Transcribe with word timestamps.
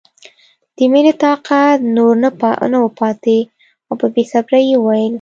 د 0.75 0.77
مینې 0.91 1.13
طاقت 1.23 1.77
نور 1.95 2.13
نه 2.73 2.79
و 2.81 2.87
پاتې 2.99 3.39
او 3.87 3.93
په 3.99 4.07
بې 4.13 4.23
صبرۍ 4.31 4.63
یې 4.71 4.77
وویل 4.79 5.09